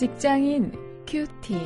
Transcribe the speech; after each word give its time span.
직장인 0.00 0.72
큐티. 1.06 1.58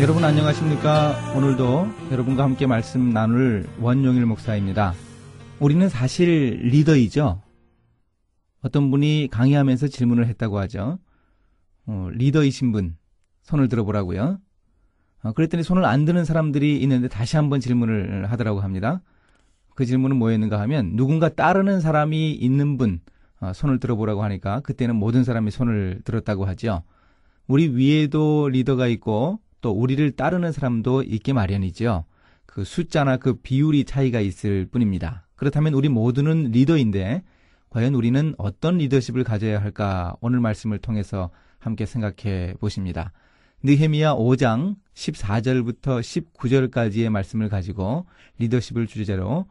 여러분 0.00 0.22
안녕하십니까? 0.22 1.34
오늘도 1.34 1.88
여러분과 2.12 2.44
함께 2.44 2.68
말씀 2.68 3.10
나눌 3.10 3.68
원용일 3.80 4.24
목사입니다. 4.24 4.94
우리는 5.58 5.88
사실 5.88 6.60
리더이죠. 6.62 7.42
어떤 8.62 8.92
분이 8.92 9.26
강의하면서 9.32 9.88
질문을 9.88 10.28
했다고 10.28 10.60
하죠. 10.60 11.00
어, 11.86 12.08
리더이신 12.12 12.70
분 12.70 12.96
손을 13.42 13.66
들어보라고요. 13.66 14.38
어, 15.24 15.32
그랬더니 15.32 15.64
손을 15.64 15.86
안 15.86 16.04
드는 16.04 16.24
사람들이 16.24 16.80
있는데 16.82 17.08
다시 17.08 17.34
한번 17.34 17.58
질문을 17.58 18.30
하더라고 18.30 18.60
합니다. 18.60 19.02
그 19.76 19.84
질문은 19.84 20.16
뭐였는가 20.16 20.58
하면 20.62 20.96
누군가 20.96 21.28
따르는 21.28 21.80
사람이 21.80 22.32
있는 22.32 22.78
분 22.78 23.00
어, 23.40 23.52
손을 23.52 23.78
들어보라고 23.78 24.24
하니까 24.24 24.60
그때는 24.60 24.96
모든 24.96 25.22
사람이 25.22 25.50
손을 25.50 26.00
들었다고 26.02 26.46
하죠. 26.46 26.82
우리 27.46 27.68
위에도 27.68 28.48
리더가 28.48 28.86
있고 28.88 29.38
또 29.60 29.70
우리를 29.70 30.10
따르는 30.12 30.50
사람도 30.50 31.02
있게 31.02 31.34
마련이죠. 31.34 32.04
그 32.46 32.64
숫자나 32.64 33.18
그 33.18 33.34
비율이 33.34 33.84
차이가 33.84 34.20
있을 34.20 34.66
뿐입니다. 34.66 35.26
그렇다면 35.36 35.74
우리 35.74 35.90
모두는 35.90 36.52
리더인데 36.52 37.22
과연 37.68 37.94
우리는 37.94 38.34
어떤 38.38 38.78
리더십을 38.78 39.24
가져야 39.24 39.60
할까 39.60 40.16
오늘 40.22 40.40
말씀을 40.40 40.78
통해서 40.78 41.28
함께 41.58 41.84
생각해 41.84 42.54
보십니다. 42.58 43.12
느헤미야 43.62 44.14
5장 44.14 44.76
14절부터 44.94 46.00
19절까지의 46.00 47.10
말씀을 47.10 47.50
가지고 47.50 48.06
리더십을 48.38 48.86
주제로 48.86 49.44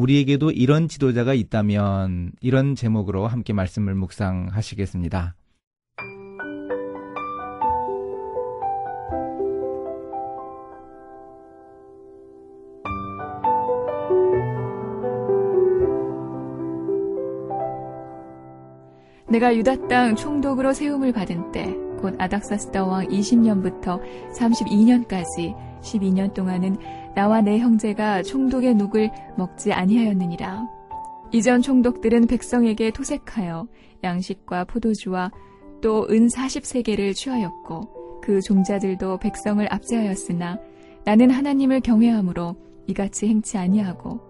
우리에게도 0.00 0.50
이런 0.52 0.88
지도자가 0.88 1.34
있다면 1.34 2.32
이런 2.40 2.74
제목으로 2.74 3.26
함께 3.26 3.52
말씀을 3.52 3.94
묵상하시겠습니다. 3.94 5.34
내가 19.28 19.54
유다 19.54 19.86
땅 19.86 20.16
총독으로 20.16 20.72
세움을 20.72 21.12
받은 21.12 21.52
때, 21.52 21.72
곧 22.00 22.16
아닥사스다 22.18 22.84
왕 22.84 23.06
20년부터 23.06 24.00
32년까지 24.36 25.69
12년 25.82 26.34
동안은 26.34 26.76
나와 27.14 27.40
내 27.40 27.58
형제가 27.58 28.22
총독의 28.22 28.74
눅을 28.74 29.10
먹지 29.36 29.72
아니하였느니라. 29.72 30.68
이전 31.32 31.62
총독들은 31.62 32.26
백성에게 32.26 32.90
토색하여 32.90 33.68
양식과 34.02 34.64
포도주와 34.64 35.30
또 35.80 36.06
은 36.10 36.26
40세계를 36.26 37.14
취하였고 37.14 38.20
그 38.22 38.40
종자들도 38.40 39.18
백성을 39.18 39.66
압제하였으나 39.72 40.58
나는 41.04 41.30
하나님을 41.30 41.80
경외함으로 41.80 42.56
이같이 42.86 43.28
행치 43.28 43.56
아니하고 43.56 44.20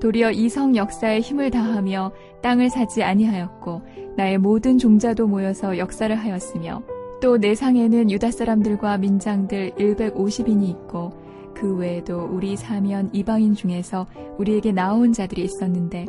도리어 0.00 0.30
이성 0.30 0.76
역사에 0.76 1.20
힘을 1.20 1.50
다하며 1.50 2.12
땅을 2.42 2.70
사지 2.70 3.02
아니하였고 3.02 3.82
나의 4.16 4.38
모든 4.38 4.78
종자도 4.78 5.26
모여서 5.26 5.78
역사를 5.78 6.14
하였으며 6.14 6.82
또 7.20 7.36
내 7.38 7.54
상에는 7.54 8.10
유다 8.10 8.30
사람들과 8.30 8.98
민장들 8.98 9.72
150인이 9.72 10.68
있고 10.68 11.12
그 11.54 11.74
외에도 11.76 12.28
우리 12.30 12.56
사면 12.56 13.10
이방인 13.12 13.54
중에서 13.54 14.06
우리에게 14.38 14.72
나온 14.72 15.12
자들이 15.12 15.42
있었는데 15.42 16.06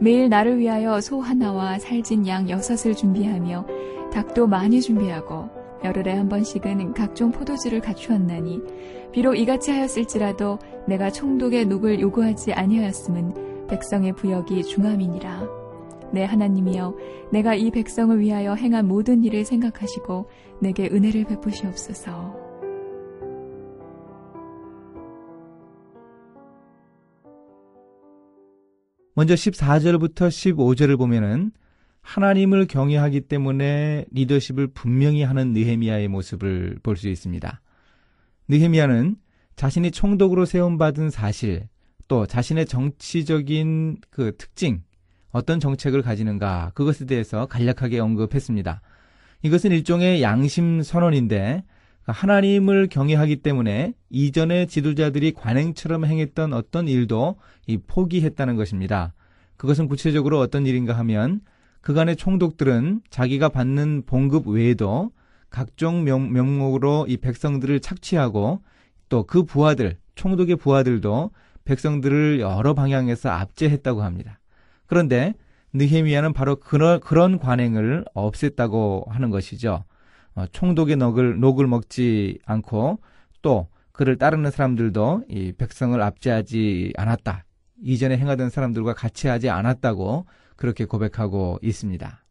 매일 0.00 0.28
나를 0.28 0.58
위하여 0.58 1.00
소 1.00 1.20
하나와 1.20 1.78
살진 1.78 2.26
양 2.26 2.48
여섯을 2.48 2.94
준비하며 2.94 3.66
닭도 4.12 4.46
많이 4.46 4.80
준비하고 4.80 5.48
열흘에 5.84 6.12
한 6.12 6.28
번씩은 6.28 6.94
각종 6.94 7.30
포도주를 7.30 7.80
갖추었나니 7.80 8.60
비록 9.12 9.34
이같이 9.34 9.70
하였을지라도 9.70 10.58
내가 10.86 11.10
총독의 11.10 11.66
녹을 11.66 12.00
요구하지 12.00 12.52
아니하였음은 12.52 13.66
백성의 13.68 14.14
부역이 14.14 14.64
중함이니라. 14.64 15.57
내 16.12 16.24
하나님이여 16.24 16.96
내가 17.32 17.54
이 17.54 17.70
백성을 17.70 18.18
위하여 18.18 18.54
행한 18.54 18.86
모든 18.86 19.24
일을 19.24 19.44
생각하시고 19.44 20.28
내게 20.60 20.88
은혜를 20.88 21.24
베푸시옵소서. 21.24 22.48
먼저 29.14 29.34
14절부터 29.34 30.28
15절을 30.28 30.96
보면은 30.96 31.50
하나님을 32.02 32.66
경외하기 32.66 33.22
때문에 33.22 34.06
리더십을 34.12 34.68
분명히 34.68 35.24
하는 35.24 35.52
느헤미야의 35.52 36.08
모습을 36.08 36.78
볼 36.82 36.96
수 36.96 37.08
있습니다. 37.08 37.60
느헤미야는 38.48 39.16
자신이 39.56 39.90
총독으로 39.90 40.44
세움받은 40.44 41.10
사실, 41.10 41.68
또 42.06 42.26
자신의 42.26 42.66
정치적인 42.66 43.98
그 44.08 44.36
특징, 44.36 44.82
어떤 45.38 45.60
정책을 45.60 46.02
가지는가, 46.02 46.72
그것에 46.74 47.06
대해서 47.06 47.46
간략하게 47.46 48.00
언급했습니다. 48.00 48.80
이것은 49.42 49.70
일종의 49.70 50.20
양심 50.22 50.82
선언인데, 50.82 51.64
하나님을 52.04 52.88
경외하기 52.88 53.36
때문에 53.36 53.94
이전의 54.10 54.66
지도자들이 54.66 55.32
관행처럼 55.32 56.06
행했던 56.06 56.52
어떤 56.54 56.88
일도 56.88 57.36
포기했다는 57.86 58.56
것입니다. 58.56 59.12
그것은 59.56 59.88
구체적으로 59.88 60.40
어떤 60.40 60.66
일인가 60.66 60.96
하면 60.98 61.40
그간의 61.82 62.16
총독들은 62.16 63.02
자기가 63.10 63.50
받는 63.50 64.04
봉급 64.06 64.48
외에도 64.48 65.10
각종 65.50 66.04
명, 66.04 66.32
명목으로 66.32 67.06
이 67.08 67.18
백성들을 67.18 67.80
착취하고 67.80 68.62
또 69.08 69.24
그 69.24 69.44
부하들, 69.44 69.96
총독의 70.14 70.56
부하들도 70.56 71.30
백성들을 71.64 72.40
여러 72.40 72.74
방향에서 72.74 73.28
압제했다고 73.30 74.02
합니다. 74.02 74.37
그런데 74.88 75.34
느헤미야는 75.74 76.32
바로 76.32 76.56
그런, 76.56 76.98
그런 76.98 77.38
관행을 77.38 78.04
없앴다고 78.14 79.08
하는 79.08 79.30
것이죠. 79.30 79.84
어, 80.34 80.46
총독의 80.50 80.96
녹을, 80.96 81.38
녹을 81.38 81.68
먹지 81.68 82.40
않고 82.46 82.98
또 83.42 83.68
그를 83.92 84.16
따르는 84.16 84.50
사람들도 84.50 85.24
이 85.28 85.52
백성을 85.52 86.00
압제하지 86.00 86.94
않았다. 86.96 87.44
이전에 87.82 88.16
행하던 88.16 88.50
사람들과 88.50 88.94
같이 88.94 89.28
하지 89.28 89.50
않았다고 89.50 90.26
그렇게 90.56 90.84
고백하고 90.84 91.58
있습니다. 91.62 92.24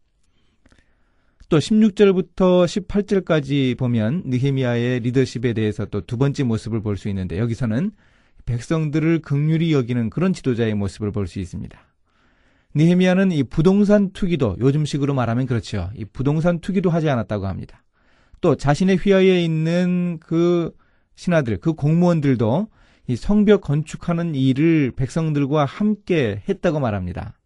또 1.50 1.60
16절부터 1.60 2.66
18절까지 2.66 3.78
보면 3.78 4.24
느헤미야의 4.26 5.00
리더십에 5.02 5.54
대해서 5.54 5.86
또 5.86 6.02
두 6.02 6.18
번째 6.18 6.44
모습을 6.44 6.82
볼 6.82 6.98
수 6.98 7.08
있는데 7.08 7.38
여기서는 7.38 7.92
백성들을 8.46 9.20
극률히 9.22 9.72
여기는 9.74 10.10
그런 10.10 10.34
지도자의 10.34 10.74
모습을 10.76 11.12
볼 11.12 11.28
수 11.28 11.40
있습니다. 11.40 11.87
느헤미야는 12.78 13.32
이 13.32 13.44
부동산 13.44 14.12
투기도 14.12 14.56
요즘식으로 14.60 15.16
말하면 15.16 15.48
그렇죠. 15.48 15.90
이 15.96 16.06
부동산 16.06 16.60
투기도 16.60 16.92
하지 16.92 17.10
않았다고 17.10 17.48
합니다. 17.48 17.84
또 18.40 18.56
자신의 18.56 18.98
휘하에 18.98 19.44
있는 19.44 20.20
그 20.20 20.72
신하들, 21.16 21.58
그 21.58 21.74
공무원들도 21.74 22.68
이 23.08 23.16
성벽 23.16 23.62
건축하는 23.62 24.36
일을 24.36 24.92
백성들과 24.96 25.66
함께 25.66 26.44
했다고 26.48 26.80
말합니다. 26.80 27.40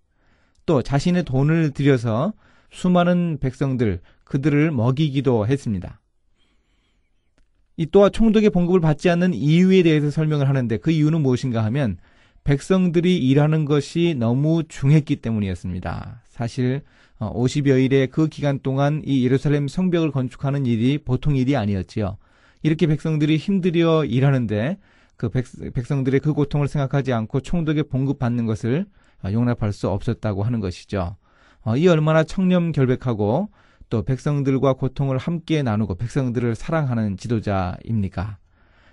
또 0.66 0.82
자신의 0.82 1.24
돈을 1.24 1.72
들여서 1.72 2.34
수많은 2.70 3.38
백성들, 3.40 4.02
그들을 4.26 4.72
먹이기도 4.72 5.48
했습니다. 5.48 6.02
이 7.78 7.86
또한 7.86 8.12
총독의 8.12 8.50
봉급을 8.50 8.82
받지 8.82 9.10
않는 9.10 9.34
이유에 9.34 9.84
대해서 9.84 10.12
설명을 10.12 10.50
하는데 10.50 10.78
그 10.78 10.92
이유는 10.92 11.22
무엇인가 11.22 11.64
하면 11.66 11.98
백성들이 12.44 13.18
일하는 13.18 13.66
것이 13.66 14.16
너무 14.18 14.64
중했기 14.68 15.18
때문이었습니다. 15.18 16.22
사실 16.28 16.82
50여 17.20 17.74
어, 17.74 17.78
일의 17.78 18.08
그 18.08 18.28
기간 18.28 18.60
동안 18.60 19.02
이 19.06 19.24
예루살렘 19.24 19.68
성벽을 19.68 20.12
건축하는 20.12 20.66
일이 20.66 20.98
보통 20.98 21.36
일이 21.36 21.56
아니었지요. 21.56 22.18
이렇게 22.64 22.88
백성들이 22.88 23.38
힘들여 23.38 24.06
일하는데 24.06 24.78
그 25.18 25.30
백, 25.30 25.46
백성들의 25.74 26.20
그 26.20 26.34
고통을 26.34 26.68
생각하지 26.68 27.14
않고 27.14 27.42
총독의 27.42 27.84
봉급 27.84 28.18
받는 28.18 28.46
것을 28.48 28.86
어, 29.24 29.32
용납할 29.32 29.72
수 29.72 29.88
없었다고 29.88 30.44
하는 30.44 30.60
것이죠. 30.60 31.16
어, 31.62 31.78
이 31.78 31.88
얼마나 31.88 32.24
청렴결백하고 32.24 33.50
또 33.90 34.04
백성들과 34.04 34.74
고통을 34.74 35.18
함께 35.20 35.62
나누고 35.62 35.96
백성들을 35.96 36.56
사랑하는 36.56 37.18
지도자입니까? 37.18 38.38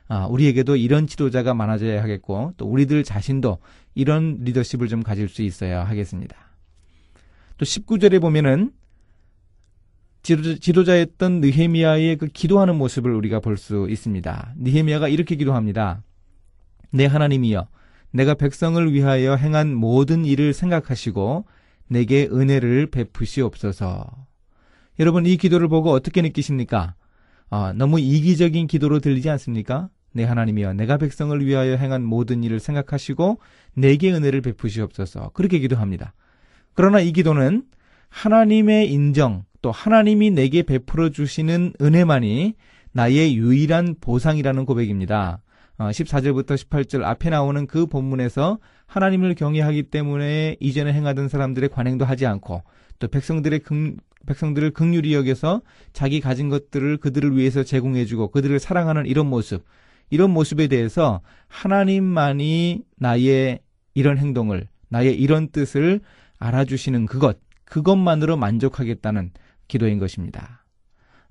아, 0.09 0.27
우리에게도 0.27 0.77
이런 0.77 1.07
지도자가 1.07 1.55
많아져야 1.55 2.03
하겠고 2.03 2.55
또 2.57 2.67
우리들 2.67 3.05
자신도 3.05 3.59
이런 3.95 4.39
리더십을 4.41 4.89
좀 4.89 5.03
가질 5.03 5.29
수 5.29 5.43
있어야 5.43 5.85
하겠습니다. 5.85 6.37
또 7.59 7.65
19절에 7.65 8.21
보면은 8.21 8.73
지도자, 10.23 11.01
였던 11.01 11.41
느헤미야의 11.41 12.17
그 12.17 12.27
기도하는 12.27 12.77
모습을 12.77 13.13
우리가 13.15 13.41
볼 13.41 13.57
수 13.57 13.87
있습니다. 13.89 14.55
느헤미야가 14.59 15.09
이렇게 15.09 15.37
기도합니다. 15.37 16.03
내 16.91 17.07
하나님이여 17.07 17.69
내가 18.13 18.35
백성을 18.35 18.93
위하여 18.93 19.37
행한 19.37 19.75
모든 19.75 20.25
일을 20.25 20.53
생각하시고 20.53 21.45
내게 21.89 22.27
은혜를 22.27 22.91
베푸시옵소서. 22.91 24.27
여러분 24.99 25.27
이 25.27 25.37
기도를 25.37 25.69
보고 25.69 25.91
어떻게 25.91 26.23
느끼십니까? 26.23 26.95
아, 27.51 27.73
너무 27.75 28.01
이기적인 28.01 28.67
기도로 28.67 29.01
들리지 29.01 29.31
않습니까? 29.31 29.89
내 30.13 30.23
네, 30.23 30.29
하나님이여 30.29 30.73
내가 30.75 30.97
백성을 30.97 31.45
위하여 31.45 31.77
행한 31.77 32.03
모든 32.03 32.43
일을 32.43 32.61
생각하시고 32.61 33.39
내게 33.75 34.13
은혜를 34.13 34.41
베푸시옵소서. 34.41 35.31
그렇게 35.35 35.59
기도합니다. 35.59 36.15
그러나 36.75 37.01
이 37.01 37.13
기도는 37.13 37.65
하나님의 38.09 38.91
인정 38.91 39.45
또 39.61 39.71
하나님이 39.71 40.31
내게 40.31 40.63
베풀어 40.63 41.11
주시는 41.11 41.75
은혜만이 41.81 42.55
나의 42.93 43.37
유일한 43.37 43.97
보상이라는 44.01 44.65
고백입니다. 44.65 45.41
14절부터 45.79 46.53
어, 46.53 46.55
18절 46.55 47.05
앞에 47.05 47.31
나오는 47.31 47.67
그 47.67 47.87
본문에서 47.87 48.59
하나님을 48.87 49.35
경외하기 49.35 49.85
때문에 49.85 50.57
이전에 50.59 50.93
행하던 50.93 51.29
사람들의 51.29 51.69
관행도 51.69 52.05
하지 52.05 52.27
않고 52.27 52.63
또 52.99 53.09
백성들의 53.09 53.61
긍, 53.61 53.97
백성들을 54.27 54.73
극률히 54.73 55.15
여겨서 55.15 55.63
자기 55.93 56.21
가진 56.21 56.49
것들을 56.49 56.97
그들을 56.97 57.37
위해서 57.37 57.63
제공해주고 57.63 58.29
그들을 58.29 58.59
사랑하는 58.59 59.07
이런 59.07 59.27
모습, 59.27 59.65
이런 60.11 60.31
모습에 60.31 60.69
대해서 60.69 61.21
하나님만이 61.49 62.83
나의 62.97 63.61
이런 63.95 64.19
행동을, 64.19 64.69
나의 64.89 65.19
이런 65.19 65.49
뜻을 65.49 66.01
알아주시는 66.39 67.07
그것, 67.07 67.39
그것만으로 67.65 68.37
만족하겠다는 68.37 69.33
기도인 69.67 69.99
것입니다. 69.99 70.65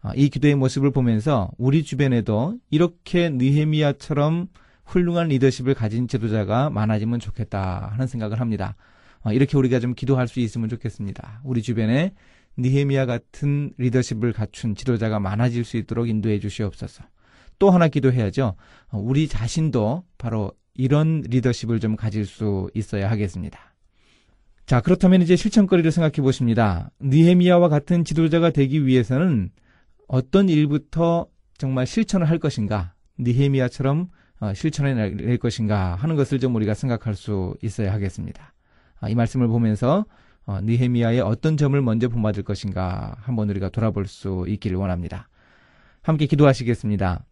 아, 0.02 0.14
이 0.16 0.30
기도의 0.30 0.56
모습을 0.56 0.92
보면서 0.92 1.50
우리 1.58 1.84
주변에도 1.84 2.58
이렇게 2.70 3.30
느헤미야처럼 3.30 4.48
훌륭한 4.86 5.28
리더십을 5.28 5.74
가진 5.74 6.08
지도자가 6.08 6.70
많아지면 6.70 7.20
좋겠다 7.20 7.90
하는 7.92 8.08
생각을 8.08 8.40
합니다. 8.40 8.76
아, 9.22 9.34
이렇게 9.34 9.58
우리가 9.58 9.80
좀 9.80 9.94
기도할 9.96 10.28
수 10.28 10.40
있으면 10.40 10.70
좋겠습니다. 10.70 11.42
우리 11.44 11.62
주변에 11.62 12.14
니헤미야 12.60 13.06
같은 13.06 13.72
리더십을 13.78 14.34
갖춘 14.34 14.76
지도자가 14.76 15.20
많아질 15.20 15.64
수 15.64 15.78
있도록 15.78 16.10
인도해 16.10 16.40
주시옵소서. 16.40 17.04
또 17.60 17.70
하나 17.70 17.88
기도해야죠. 17.88 18.56
아, 18.90 18.98
우리 18.98 19.28
자신도 19.28 20.04
바로 20.18 20.52
이런 20.74 21.22
리더십을 21.22 21.80
좀 21.80 21.96
가질 21.96 22.26
수 22.26 22.70
있어야 22.74 23.10
하겠습니다. 23.10 23.60
자, 24.66 24.82
그렇다면 24.82 25.22
이제 25.22 25.36
실천거리를 25.36 25.90
생각해 25.92 26.22
보십니다. 26.22 26.92
니헤미야와 27.02 27.70
같은 27.70 28.04
지도자가 28.04 28.52
되기 28.52 28.86
위해서는 28.86 29.50
어떤 30.08 30.50
일부터 30.50 31.28
정말 31.58 31.88
실천을 31.88 32.30
할 32.30 32.38
것인가, 32.38 32.94
니헤미야처럼 33.20 34.10
어, 34.40 34.54
실천해 34.54 34.94
낼 34.94 35.38
것인가 35.38 35.96
하는 35.96 36.16
것을 36.16 36.40
좀 36.40 36.54
우리가 36.56 36.76
생각할 36.76 37.16
수 37.16 37.56
있어야 37.64 37.92
하겠습니다. 37.92 38.54
아, 39.00 39.10
이 39.10 39.16
말씀을 39.16 39.48
보면서 39.48 40.06
어, 40.46 40.60
니헤미야의 40.62 41.22
어떤 41.22 41.58
점을 41.58 41.80
먼저 41.82 42.08
본받을 42.08 42.44
것인가 42.44 43.16
한번 43.20 43.50
우리가 43.50 43.70
돌아볼 43.70 44.06
수 44.06 44.46
있기를 44.48 44.78
원합니다. 44.78 45.28
함께 46.02 46.26
기도하시겠습니다. 46.26 47.26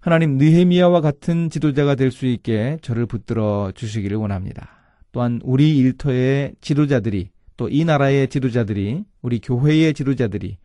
하나님 0.00 0.38
느헤미야와 0.38 1.00
같은 1.02 1.50
지도자가 1.50 1.94
될 1.94 2.10
수 2.10 2.26
있게 2.26 2.78
저를 2.82 3.06
붙들어 3.06 3.70
주시기를 3.74 4.16
원합니다. 4.16 4.70
또한 5.12 5.40
우리 5.44 5.76
일터의 5.76 6.54
지도자들이 6.60 7.30
또 7.56 7.68
이 7.68 7.84
나라의 7.84 8.28
지도자들이 8.28 9.04
우리 9.20 9.40
교회의 9.40 9.92
지도자들이 9.92 10.56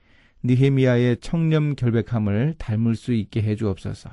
느헤미야의 0.44 1.18
청렴 1.20 1.76
결백함을 1.76 2.56
닮을 2.58 2.96
수 2.96 3.14
있게 3.14 3.42
해 3.42 3.56
주옵소서. 3.56 4.10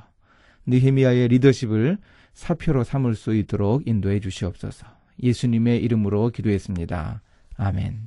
느헤미야의 0.66 1.28
리더십을 1.28 1.98
사표로 2.32 2.82
삼을 2.82 3.14
수 3.14 3.34
있도록 3.34 3.86
인도해 3.86 4.18
주시옵소서. 4.18 4.86
예수님의 5.22 5.82
이름으로 5.84 6.30
기도했습니다. 6.30 7.22
아멘. 7.56 8.06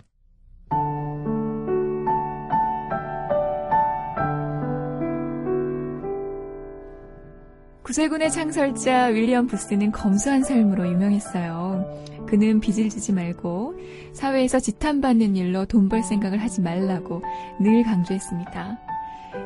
구세군의 7.95 8.29
창설자 8.29 9.05
윌리엄 9.05 9.47
부스는 9.47 9.93
검소한 9.93 10.43
삶으로 10.43 10.85
유명했어요. 10.85 12.25
그는 12.27 12.59
빚을 12.59 12.89
지지 12.89 13.13
말고 13.13 13.79
사회에서 14.11 14.59
지탄받는 14.59 15.37
일로 15.37 15.63
돈 15.65 15.87
벌 15.87 16.03
생각을 16.03 16.39
하지 16.39 16.59
말라고 16.59 17.23
늘 17.61 17.83
강조했습니다. 17.83 18.79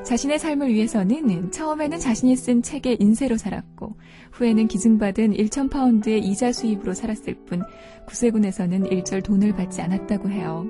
자신의 0.04 0.40
삶을 0.40 0.74
위해서는 0.74 1.51
처음에는 1.51 2.00
자신이 2.00 2.36
쓴 2.36 2.63
책의 2.63 2.98
인쇄로 3.00 3.38
살았고 3.38 3.96
후에는 4.31 4.68
기증받은 4.68 5.34
1,000파운드의 5.34 6.24
이자 6.24 6.51
수입으로 6.51 6.96
살았을 6.96 7.36
뿐 7.46 7.62
구세군에서는 8.07 8.88
일절 8.88 9.22
돈을 9.22 9.54
받지 9.54 9.84
않았다고 9.84 10.28
해요. 10.31 10.66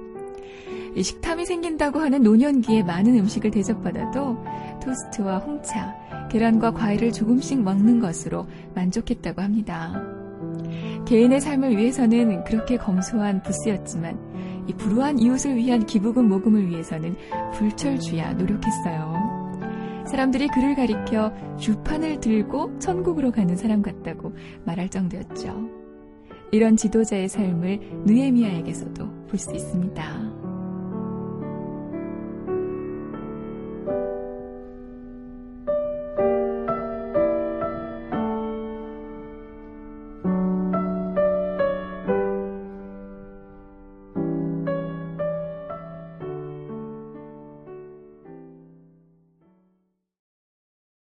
식탐이 0.95 1.45
생긴다고 1.45 1.99
하는 1.99 2.23
노년기에 2.23 2.83
많은 2.83 3.17
음식을 3.19 3.51
대접받아도 3.51 4.37
토스트와 4.83 5.39
홍차, 5.39 5.95
계란과 6.29 6.71
과일을 6.71 7.11
조금씩 7.11 7.61
먹는 7.61 7.99
것으로 7.99 8.47
만족했다고 8.75 9.41
합니다. 9.41 10.01
개인의 11.05 11.41
삶을 11.41 11.77
위해서는 11.77 12.43
그렇게 12.43 12.77
검소한 12.77 13.41
부스였지만 13.41 14.65
이 14.67 14.73
불우한 14.73 15.17
이웃을 15.19 15.55
위한 15.55 15.85
기부금 15.85 16.27
모금을 16.27 16.69
위해서는 16.69 17.15
불철주야 17.53 18.33
노력했어요. 18.33 19.39
사람들이 20.05 20.47
그를 20.47 20.75
가리켜 20.75 21.31
주판을 21.57 22.19
들고 22.19 22.79
천국으로 22.79 23.31
가는 23.31 23.55
사람 23.55 23.81
같다고 23.81 24.33
말할 24.65 24.89
정도였죠. 24.89 25.69
이런 26.51 26.75
지도자의 26.77 27.29
삶을 27.29 27.79
느에미아에게서도 28.05 29.27
볼 29.27 29.37
수 29.37 29.53
있습니다. 29.53 30.28